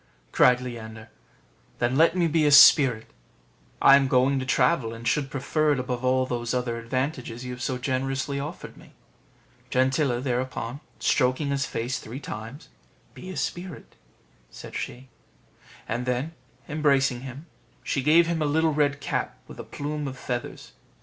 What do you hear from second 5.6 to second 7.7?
it above all those other advantages you have